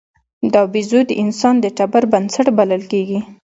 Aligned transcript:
دا 0.53 0.61
بیزو 0.73 0.99
د 1.09 1.11
انسان 1.23 1.55
د 1.61 1.65
ټبر 1.77 2.03
بنسټ 2.11 2.47
بلل 2.57 2.83
کېږي. 2.91 3.19